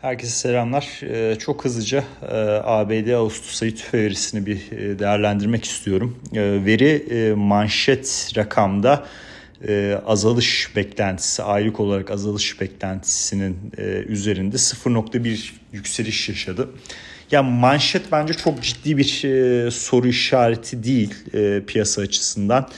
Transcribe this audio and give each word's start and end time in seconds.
Herkese 0.00 0.32
selamlar. 0.32 1.00
Ee, 1.02 1.36
çok 1.38 1.64
hızlıca 1.64 2.04
e, 2.22 2.34
ABD 2.64 3.10
Ağustos 3.10 3.62
ayı 3.62 3.76
tüfe 3.76 3.98
verisini 3.98 4.46
bir 4.46 4.72
e, 4.72 4.98
değerlendirmek 4.98 5.64
istiyorum. 5.64 6.16
Ee, 6.34 6.40
veri 6.64 7.06
e, 7.10 7.32
manşet 7.34 8.32
rakamda 8.36 9.06
azalış 10.06 10.76
beklentisi, 10.76 11.42
aylık 11.42 11.80
olarak 11.80 12.10
azalış 12.10 12.60
beklentisinin 12.60 13.56
üzerinde 14.08 14.56
0.1 14.56 15.50
yükseliş 15.72 16.28
yaşadı. 16.28 16.68
Ya 17.30 17.42
manşet 17.42 18.12
bence 18.12 18.34
çok 18.34 18.62
ciddi 18.62 18.96
bir 18.96 19.24
e, 19.24 19.70
soru 19.70 20.08
işareti 20.08 20.82
değil 20.82 21.14
e, 21.34 21.62
piyasa 21.66 22.02
açısından. 22.02 22.68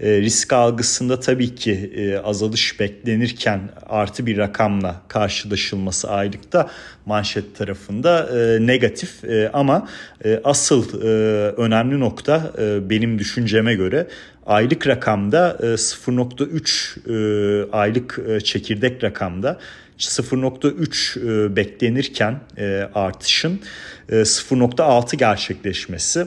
E, 0.00 0.20
risk 0.20 0.52
algısında 0.52 1.20
tabii 1.20 1.54
ki 1.54 1.92
e, 1.96 2.18
azalış 2.18 2.80
beklenirken 2.80 3.60
artı 3.86 4.26
bir 4.26 4.38
rakamla 4.38 5.02
karşılaşılması 5.08 6.10
aylıkta 6.10 6.70
manşet 7.06 7.56
tarafında 7.56 8.28
e, 8.38 8.66
negatif 8.66 9.24
e, 9.24 9.50
ama 9.52 9.88
e, 10.24 10.40
asıl 10.44 11.02
e, 11.02 11.06
önemli 11.50 12.00
nokta 12.00 12.52
e, 12.58 12.90
benim 12.90 13.18
düşünceme 13.18 13.74
göre 13.74 14.06
aylık 14.46 14.86
rakamda 14.86 15.58
e, 15.60 15.66
0.3 15.66 17.66
e, 17.66 17.70
aylık 17.72 18.20
e, 18.28 18.40
çekirdek 18.40 19.04
rakamda 19.04 19.58
0.3 19.98 21.46
e, 21.46 21.56
beklenirken 21.56 22.40
e, 22.58 22.88
artışın 22.94 23.60
0.6 24.08 25.14
e, 25.14 25.16
gerçekleşmesi. 25.16 26.26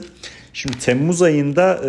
Şimdi 0.52 0.78
Temmuz 0.78 1.22
ayında 1.22 1.80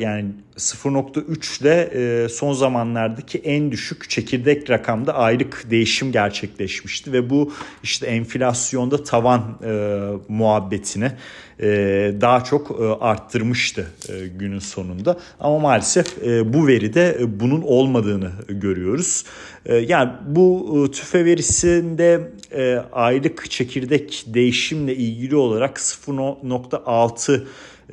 yani 0.00 0.26
0.3 0.56 1.62
ile 1.62 1.90
e, 2.24 2.28
son 2.28 2.52
zamanlardaki 2.52 3.38
en 3.38 3.72
düşük 3.72 4.10
çekirdek 4.10 4.70
rakamda 4.70 5.14
aylık 5.14 5.70
değişim 5.70 6.12
gerçekleşmişti 6.12 7.12
ve 7.12 7.30
bu 7.30 7.52
işte 7.82 8.06
enflasyonda 8.06 9.04
tavan 9.04 9.58
e, 9.64 10.00
muhabbetini 10.28 11.12
e, 11.60 11.66
daha 12.20 12.44
çok 12.44 12.70
e, 12.80 12.84
arttırmıştı 12.84 13.86
e, 14.08 14.26
günün 14.26 14.58
sonunda. 14.58 15.18
Ama 15.40 15.58
maalesef 15.58 16.22
e, 16.26 16.52
bu 16.52 16.66
veride 16.66 17.16
e, 17.20 17.40
bunun 17.40 17.62
olmadığını 17.62 18.30
görüyoruz. 18.48 19.24
E, 19.66 19.76
yani 19.76 20.12
bu 20.26 20.84
e, 20.88 20.90
tüfe 20.90 21.24
verisinde 21.24 22.32
e, 22.52 22.76
aylık 22.92 23.50
çekirdek 23.50 24.24
değişimle 24.26 24.96
ilgili 24.96 25.36
olarak 25.36 25.76
0.6 25.76 27.42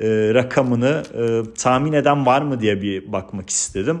e, 0.00 0.34
rakamını 0.34 1.02
e, 1.14 1.54
tahmin 1.54 1.92
eden 1.92 2.26
var 2.26 2.42
mı 2.42 2.60
diye 2.60 2.82
bir 2.82 3.12
bakmak 3.12 3.50
istedim. 3.50 3.98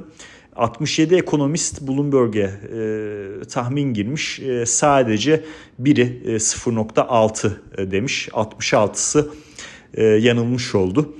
67 0.56 1.14
ekonomist 1.14 1.82
Bloomberg'e 1.82 2.40
e, 2.40 3.44
tahmin 3.44 3.94
girmiş. 3.94 4.40
E, 4.40 4.66
sadece 4.66 5.44
biri 5.78 6.22
e, 6.24 6.34
0.6 6.34 7.50
e, 7.78 7.90
demiş. 7.90 8.28
66'sı 8.28 9.30
e, 9.94 10.04
yanılmış 10.04 10.74
oldu. 10.74 11.14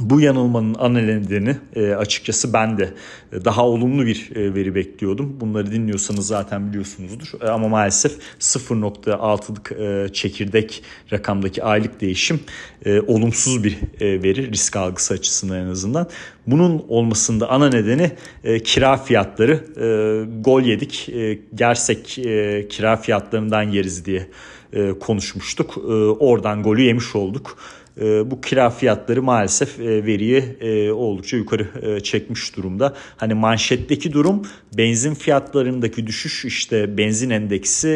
Bu 0.00 0.20
yanılmanın 0.20 0.76
ana 0.78 0.98
nedeni 1.00 1.56
e, 1.76 1.90
açıkçası 1.90 2.52
ben 2.52 2.78
de 2.78 2.94
e, 3.32 3.44
daha 3.44 3.66
olumlu 3.66 4.06
bir 4.06 4.30
e, 4.36 4.54
veri 4.54 4.74
bekliyordum. 4.74 5.36
Bunları 5.40 5.72
dinliyorsanız 5.72 6.26
zaten 6.26 6.68
biliyorsunuzdur. 6.68 7.42
E, 7.42 7.48
ama 7.48 7.68
maalesef 7.68 8.12
0.6'lık 8.40 9.72
e, 9.72 10.12
çekirdek 10.12 10.82
rakamdaki 11.12 11.64
aylık 11.64 12.00
değişim 12.00 12.40
e, 12.84 13.00
olumsuz 13.00 13.64
bir 13.64 13.78
e, 14.00 14.22
veri 14.22 14.52
risk 14.52 14.76
algısı 14.76 15.14
açısından 15.14 15.58
en 15.58 15.70
azından. 15.70 16.08
Bunun 16.46 16.84
olmasında 16.88 17.50
ana 17.50 17.68
nedeni 17.68 18.10
e, 18.44 18.62
kira 18.62 18.96
fiyatları. 18.96 19.52
E, 19.76 20.40
gol 20.40 20.62
yedik. 20.62 21.08
E, 21.08 21.38
Gersek 21.54 22.18
e, 22.18 22.68
kira 22.68 22.96
fiyatlarından 22.96 23.62
yeriz 23.62 24.04
diye 24.04 24.26
e, 24.72 24.90
konuşmuştuk. 24.90 25.74
E, 25.76 25.92
oradan 25.92 26.62
golü 26.62 26.82
yemiş 26.82 27.16
olduk. 27.16 27.58
Ee, 28.00 28.30
bu 28.30 28.40
kira 28.40 28.70
fiyatları 28.70 29.22
maalesef 29.22 29.80
e, 29.80 30.06
veriyi 30.06 30.56
e, 30.60 30.90
oldukça 30.90 31.36
yukarı 31.36 31.66
e, 31.82 32.00
çekmiş 32.00 32.56
durumda. 32.56 32.94
Hani 33.16 33.34
manşetteki 33.34 34.12
durum 34.12 34.42
benzin 34.76 35.14
fiyatlarındaki 35.14 36.06
düşüş 36.06 36.44
işte 36.44 36.98
benzin 36.98 37.30
endeksi 37.30 37.88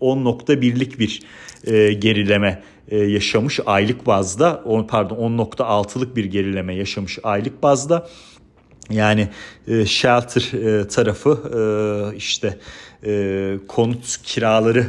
10.1'lik 0.00 0.98
bir 0.98 1.22
gerileme 2.00 2.62
yaşamış 2.90 3.60
aylık 3.66 4.06
bazda 4.06 4.64
pardon 4.88 5.16
10.6'lık 5.16 6.16
bir 6.16 6.24
gerileme 6.24 6.74
yaşamış 6.74 7.18
aylık 7.22 7.62
bazda. 7.62 8.08
Yani 8.90 9.28
shelter 9.86 10.50
tarafı 10.88 11.38
işte 12.16 12.58
konut 13.68 14.22
kiraları 14.22 14.86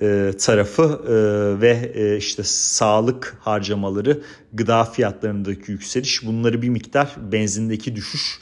e, 0.00 0.32
tarafı 0.38 0.82
e, 0.82 1.12
ve 1.60 1.92
e, 1.94 2.16
işte 2.16 2.42
sağlık 2.44 3.36
harcamaları, 3.40 4.20
gıda 4.52 4.84
fiyatlarındaki 4.84 5.72
yükseliş 5.72 6.26
bunları 6.26 6.62
bir 6.62 6.68
miktar 6.68 7.16
benzindeki 7.32 7.96
düşüş 7.96 8.40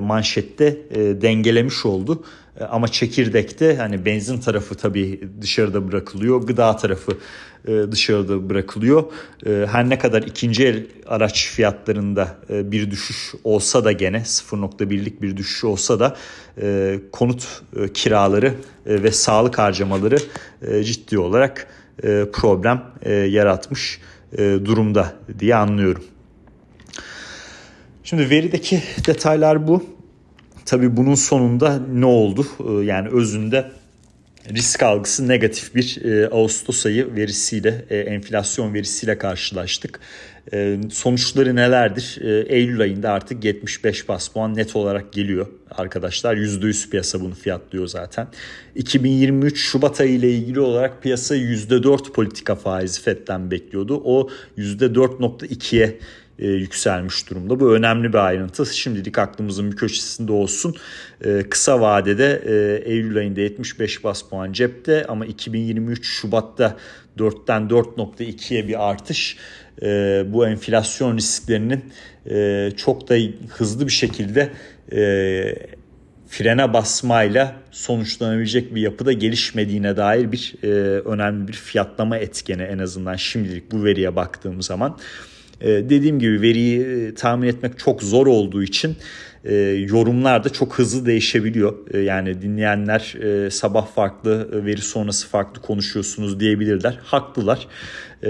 manşette 0.00 0.78
dengelemiş 1.22 1.86
oldu. 1.86 2.24
Ama 2.70 2.88
çekirdekte 2.88 3.76
hani 3.76 4.04
benzin 4.04 4.40
tarafı 4.40 4.74
tabii 4.74 5.20
dışarıda 5.40 5.88
bırakılıyor. 5.88 6.42
Gıda 6.42 6.76
tarafı 6.76 7.12
dışarıda 7.66 8.50
bırakılıyor. 8.50 9.04
Her 9.44 9.88
ne 9.88 9.98
kadar 9.98 10.22
ikinci 10.22 10.66
el 10.66 10.86
araç 11.06 11.48
fiyatlarında 11.48 12.36
bir 12.50 12.90
düşüş 12.90 13.34
olsa 13.44 13.84
da 13.84 13.92
gene 13.92 14.16
0.1'lik 14.16 15.22
bir 15.22 15.36
düşüş 15.36 15.64
olsa 15.64 16.00
da 16.00 16.16
konut 17.12 17.62
kiraları 17.94 18.54
ve 18.86 19.12
sağlık 19.12 19.58
harcamaları 19.58 20.16
ciddi 20.84 21.18
olarak 21.18 21.66
problem 22.32 22.82
yaratmış 23.28 24.00
durumda 24.38 25.12
diye 25.38 25.54
anlıyorum. 25.54 26.04
Şimdi 28.04 28.30
verideki 28.30 28.82
detaylar 29.06 29.68
bu. 29.68 29.97
Tabii 30.68 30.96
bunun 30.96 31.14
sonunda 31.14 31.78
ne 31.92 32.06
oldu? 32.06 32.46
Ee, 32.60 32.84
yani 32.84 33.08
özünde 33.08 33.70
risk 34.50 34.82
algısı 34.82 35.28
negatif 35.28 35.74
bir 35.74 36.04
e, 36.04 36.28
Ağustos 36.28 36.86
ayı 36.86 37.14
verisiyle, 37.16 37.84
e, 37.90 37.98
enflasyon 37.98 38.74
verisiyle 38.74 39.18
karşılaştık. 39.18 40.00
E, 40.52 40.78
sonuçları 40.90 41.56
nelerdir? 41.56 42.18
Eylül 42.48 42.80
ayında 42.80 43.10
artık 43.10 43.44
75 43.44 44.08
bas 44.08 44.28
puan 44.28 44.56
net 44.56 44.76
olarak 44.76 45.12
geliyor 45.12 45.46
arkadaşlar. 45.70 46.36
%100 46.36 46.90
piyasa 46.90 47.20
bunu 47.20 47.34
fiyatlıyor 47.34 47.86
zaten. 47.86 48.28
2023 48.74 49.60
Şubat 49.60 50.00
ayı 50.00 50.12
ile 50.12 50.30
ilgili 50.30 50.60
olarak 50.60 51.02
piyasa 51.02 51.36
%4 51.36 52.12
politika 52.12 52.54
faizi 52.54 53.00
FED'den 53.00 53.50
bekliyordu. 53.50 54.02
O 54.04 54.28
%4.2'ye 54.58 55.98
e, 56.38 56.46
yükselmiş 56.46 57.30
durumda. 57.30 57.60
Bu 57.60 57.74
önemli 57.74 58.08
bir 58.08 58.18
ayrıntı. 58.18 58.66
Şimdilik 58.66 59.18
aklımızın 59.18 59.72
bir 59.72 59.76
köşesinde 59.76 60.32
olsun. 60.32 60.74
E, 61.24 61.42
kısa 61.50 61.80
vadede 61.80 62.42
e, 62.46 62.82
Eylül 62.92 63.16
ayında 63.16 63.40
75 63.40 64.04
bas 64.04 64.22
puan 64.22 64.52
cepte 64.52 65.04
ama 65.06 65.26
2023 65.26 66.06
Şubat'ta 66.06 66.76
4'ten 67.18 67.62
4.2'ye 67.62 68.68
bir 68.68 68.88
artış 68.90 69.36
e, 69.82 69.86
bu 70.26 70.46
enflasyon 70.46 71.16
risklerinin 71.16 71.84
e, 72.30 72.70
çok 72.76 73.08
da 73.08 73.14
hızlı 73.48 73.86
bir 73.86 73.92
şekilde 73.92 74.52
e, 74.92 75.00
frene 76.28 76.72
basmayla 76.72 77.56
sonuçlanabilecek 77.70 78.74
bir 78.74 78.80
yapıda 78.80 79.12
gelişmediğine 79.12 79.96
dair 79.96 80.32
bir 80.32 80.54
e, 80.62 80.68
önemli 81.00 81.48
bir 81.48 81.52
fiyatlama 81.52 82.18
etkeni 82.18 82.62
en 82.62 82.78
azından 82.78 83.16
şimdilik 83.16 83.72
bu 83.72 83.84
veriye 83.84 84.16
baktığım 84.16 84.62
zaman. 84.62 84.98
E, 85.60 85.68
dediğim 85.68 86.18
gibi 86.18 86.40
veriyi 86.42 86.80
e, 86.80 87.14
tahmin 87.14 87.48
etmek 87.48 87.78
çok 87.78 88.02
zor 88.02 88.26
olduğu 88.26 88.62
için 88.62 88.96
e, 89.44 89.54
yorumlar 89.88 90.44
da 90.44 90.48
çok 90.48 90.78
hızlı 90.78 91.06
değişebiliyor. 91.06 91.74
E, 91.94 91.98
yani 91.98 92.42
dinleyenler 92.42 93.14
sabah 93.50 93.86
farklı, 93.86 94.64
veri 94.66 94.80
sonrası 94.80 95.28
farklı 95.28 95.62
konuşuyorsunuz 95.62 96.40
diyebilirler. 96.40 96.98
Haklılar. 97.02 97.66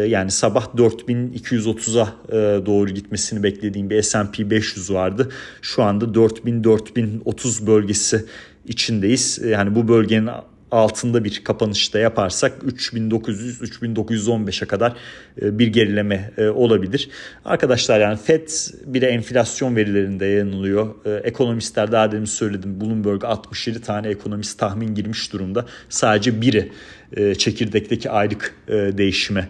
Yani 0.07 0.31
sabah 0.31 0.67
4230'a 0.77 2.15
e, 2.29 2.67
doğru 2.67 2.91
gitmesini 2.91 3.43
beklediğim 3.43 3.91
bir 3.91 4.03
S&P 4.03 4.51
500 4.51 4.93
vardı. 4.93 5.29
Şu 5.63 5.83
anda 5.83 6.05
4000-4030 6.05 7.67
bölgesi 7.67 8.25
içindeyiz. 8.67 9.39
Yani 9.45 9.75
bu 9.75 9.89
bölgenin 9.89 10.29
altında 10.71 11.25
bir 11.25 11.45
kapanışta 11.45 11.99
yaparsak 11.99 12.63
3900-3915'e 12.63 14.67
kadar 14.67 14.97
e, 15.43 15.59
bir 15.59 15.67
gerileme 15.67 16.31
e, 16.39 16.49
olabilir. 16.49 17.09
Arkadaşlar 17.45 18.01
yani 18.01 18.19
FED 18.19 18.49
bir 18.87 19.01
de 19.01 19.07
enflasyon 19.07 19.77
verilerinde 19.77 20.27
yanılıyor. 20.27 20.95
E, 21.05 21.11
ekonomistler 21.11 21.93
daha 21.93 22.13
demin 22.13 22.25
söyledim 22.25 22.81
Bloomberg 22.81 23.25
67 23.25 23.81
tane 23.81 24.09
ekonomist 24.09 24.59
tahmin 24.59 24.95
girmiş 24.95 25.33
durumda. 25.33 25.67
Sadece 25.89 26.41
biri 26.41 26.73
çekirdekteki 27.39 28.11
aylık 28.11 28.55
değişime 28.69 29.49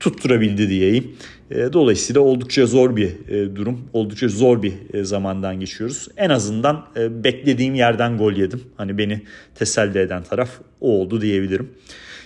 tutturabildi 0.00 0.68
diyeyim. 0.68 1.16
E, 1.50 1.72
dolayısıyla 1.72 2.20
oldukça 2.20 2.66
zor 2.66 2.96
bir 2.96 3.28
e, 3.28 3.56
durum, 3.56 3.80
oldukça 3.92 4.28
zor 4.28 4.62
bir 4.62 4.72
e, 4.94 5.04
zamandan 5.04 5.60
geçiyoruz. 5.60 6.08
En 6.16 6.30
azından 6.30 6.86
beklediğim 6.96 7.74
yerden 7.74 8.18
gol 8.18 8.32
yedim. 8.32 8.62
Hani 8.76 8.98
beni 8.98 9.22
teselli 9.54 9.98
eden 9.98 10.22
taraf 10.22 10.50
o 10.80 10.90
oldu 11.00 11.20
diyebilirim. 11.20 11.68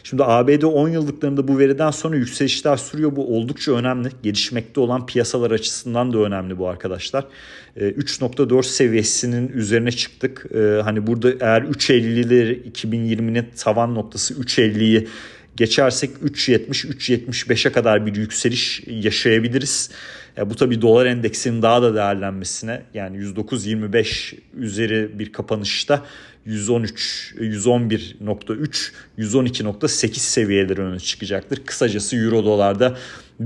Şimdi 0.04 0.24
ABD 0.24 0.62
10 0.62 0.88
yıllıklarında 0.88 1.48
bu 1.48 1.58
veriden 1.58 1.90
sonra 1.90 2.16
yükselişler 2.16 2.76
sürüyor. 2.76 3.16
Bu 3.16 3.36
oldukça 3.36 3.72
önemli. 3.72 4.08
Gelişmekte 4.22 4.80
olan 4.80 5.06
piyasalar 5.06 5.50
açısından 5.50 6.12
da 6.12 6.18
önemli 6.18 6.58
bu 6.58 6.68
arkadaşlar. 6.68 7.24
3.4 7.76 8.62
seviyesinin 8.62 9.48
üzerine 9.48 9.90
çıktık. 9.90 10.46
Hani 10.84 11.06
burada 11.06 11.30
eğer 11.30 11.62
3.50'leri 11.62 12.72
2020'nin 12.72 13.46
tavan 13.56 13.94
noktası 13.94 14.34
3.50'yi 14.34 15.08
geçersek 15.56 16.10
3.70-3.75'e 16.24 17.72
kadar 17.72 18.06
bir 18.06 18.16
yükseliş 18.16 18.82
yaşayabiliriz. 18.86 19.90
Ya 20.36 20.50
bu 20.50 20.56
tabi 20.56 20.82
dolar 20.82 21.06
endeksinin 21.06 21.62
daha 21.62 21.82
da 21.82 21.94
değerlenmesine 21.94 22.82
yani 22.94 23.16
109.25 23.16 24.34
üzeri 24.56 25.18
bir 25.18 25.32
kapanışta 25.32 26.06
113, 26.46 27.34
111.3, 27.38 28.92
112.8 29.18 30.18
seviyeleri 30.18 30.80
öne 30.80 31.00
çıkacaktır. 31.00 31.62
Kısacası 31.66 32.16
euro 32.16 32.44
dolarda 32.44 32.96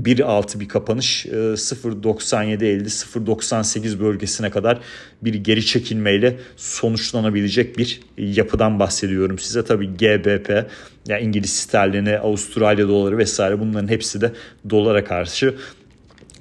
1.6 0.03 0.59
bir 0.59 0.67
kapanış 0.67 1.25
0.97.50 1.25 2.65
e, 2.65 2.83
0.98 2.83 3.99
bölgesine 3.99 4.49
kadar 4.49 4.79
bir 5.21 5.33
geri 5.33 5.65
çekilmeyle 5.65 6.37
sonuçlanabilecek 6.57 7.77
bir 7.77 8.01
yapıdan 8.17 8.79
bahsediyorum 8.79 9.39
size. 9.39 9.65
Tabii 9.65 9.87
GBP 9.87 10.65
yani 11.07 11.23
İngiliz 11.23 11.53
sterlini, 11.53 12.17
Avustralya 12.17 12.87
doları 12.87 13.17
vesaire 13.17 13.59
bunların 13.59 13.87
hepsi 13.87 14.21
de 14.21 14.33
dolara 14.69 15.03
karşı 15.03 15.55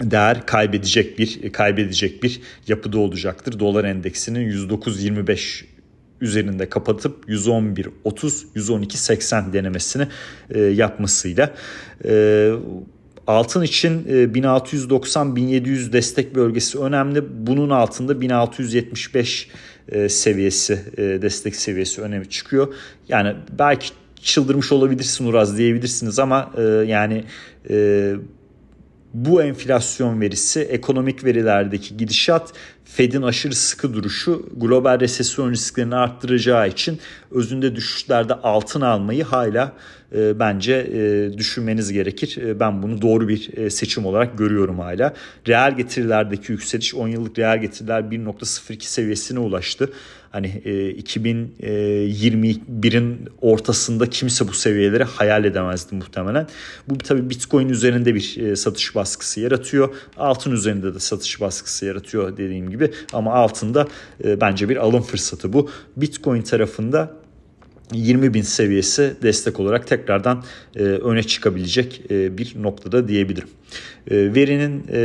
değer 0.00 0.46
kaybedecek 0.46 1.18
bir 1.18 1.52
kaybedecek 1.52 2.22
bir 2.22 2.40
yapıda 2.68 2.98
olacaktır. 2.98 3.58
Dolar 3.58 3.84
endeksinin 3.84 4.50
109.25 4.50 5.64
üzerinde 6.20 6.68
kapatıp 6.68 7.24
111 7.28 7.88
30 8.04 8.46
112 8.54 8.98
80 8.98 9.52
denemesini 9.52 10.06
e, 10.50 10.60
yapmasıyla 10.60 11.54
e, 12.04 12.52
altın 13.26 13.62
için 13.62 14.06
e, 14.08 14.34
1690 14.34 15.36
1700 15.36 15.92
destek 15.92 16.34
bölgesi 16.34 16.78
önemli. 16.78 17.24
Bunun 17.46 17.70
altında 17.70 18.20
1675 18.20 19.48
e, 19.88 20.08
seviyesi 20.08 20.80
e, 20.96 21.02
destek 21.02 21.56
seviyesi 21.56 22.02
önemli 22.02 22.28
çıkıyor. 22.28 22.74
Yani 23.08 23.34
belki 23.58 23.88
çıldırmış 24.22 24.72
olabilirsin 24.72 25.26
Uraz 25.26 25.58
diyebilirsiniz 25.58 26.18
ama 26.18 26.52
e, 26.58 26.62
yani 26.62 27.24
e, 27.70 28.14
bu 29.14 29.42
enflasyon 29.42 30.20
verisi, 30.20 30.60
ekonomik 30.60 31.24
verilerdeki 31.24 31.96
gidişat, 31.96 32.52
Fed'in 32.86 33.22
aşırı 33.22 33.54
sıkı 33.54 33.94
duruşu 33.94 34.48
global 34.56 35.00
resesyon 35.00 35.50
risklerini 35.50 35.94
arttıracağı 35.94 36.68
için 36.68 36.98
özünde 37.30 37.76
düşüşlerde 37.76 38.34
altın 38.34 38.80
almayı 38.80 39.24
hala 39.24 39.72
e, 40.14 40.38
bence 40.38 40.72
e, 40.72 41.38
düşünmeniz 41.38 41.92
gerekir. 41.92 42.38
E, 42.42 42.60
ben 42.60 42.82
bunu 42.82 43.02
doğru 43.02 43.28
bir 43.28 43.56
e, 43.56 43.70
seçim 43.70 44.06
olarak 44.06 44.38
görüyorum 44.38 44.78
hala. 44.78 45.14
Reel 45.48 45.76
getirilerdeki 45.76 46.52
yükseliş 46.52 46.94
10 46.94 47.08
yıllık 47.08 47.38
reel 47.38 47.60
getiriler 47.60 48.00
1.02 48.00 48.84
seviyesine 48.84 49.38
ulaştı. 49.38 49.90
Hani 50.36 50.62
e, 50.64 50.90
2021'in 50.90 53.12
e, 53.12 53.16
ortasında 53.40 54.10
kimse 54.10 54.48
bu 54.48 54.52
seviyeleri 54.52 55.04
hayal 55.04 55.44
edemezdi 55.44 55.94
muhtemelen. 55.94 56.46
Bu 56.88 56.98
tabi 56.98 57.30
Bitcoin 57.30 57.68
üzerinde 57.68 58.14
bir 58.14 58.36
e, 58.36 58.56
satış 58.56 58.94
baskısı 58.94 59.40
yaratıyor. 59.40 59.94
Altın 60.16 60.52
üzerinde 60.52 60.94
de 60.94 60.98
satış 60.98 61.40
baskısı 61.40 61.86
yaratıyor 61.86 62.36
dediğim 62.36 62.70
gibi. 62.70 62.75
Ama 63.12 63.34
altında 63.34 63.88
e, 64.24 64.40
bence 64.40 64.68
bir 64.68 64.76
alım 64.76 65.02
fırsatı 65.02 65.52
bu. 65.52 65.70
Bitcoin 65.96 66.42
tarafında 66.42 67.12
20 67.92 68.34
bin 68.34 68.42
seviyesi 68.42 69.14
destek 69.22 69.60
olarak 69.60 69.86
tekrardan 69.86 70.44
e, 70.76 70.82
öne 70.82 71.22
çıkabilecek 71.22 72.02
e, 72.10 72.38
bir 72.38 72.54
noktada 72.62 73.08
diyebilirim. 73.08 73.48
E, 74.10 74.34
verinin 74.34 74.84
e, 74.92 74.98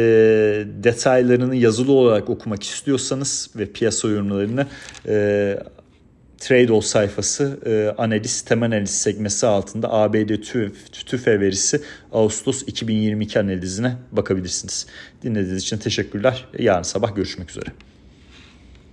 detaylarını 0.83 1.55
yazılı 1.55 1.91
olarak 1.91 2.29
okumak 2.29 2.63
istiyorsanız 2.63 3.49
ve 3.55 3.65
piyasa 3.65 4.07
yorumlarını 4.07 4.67
e, 5.07 5.57
Tradeall 6.41 6.81
sayfası 6.81 7.59
e, 7.65 8.01
analiz, 8.01 8.41
temel 8.41 8.67
analiz 8.67 9.01
segmesi 9.01 9.47
altında 9.47 9.93
ABD 9.93 10.41
TÜF, 10.41 10.91
TÜFE 11.05 11.39
verisi 11.39 11.81
Ağustos 12.11 12.63
2022 12.67 13.39
analizine 13.39 13.95
bakabilirsiniz. 14.11 14.87
Dinlediğiniz 15.23 15.63
için 15.63 15.77
teşekkürler. 15.77 16.45
Yarın 16.59 16.83
sabah 16.83 17.15
görüşmek 17.15 17.49
üzere. 17.49 17.65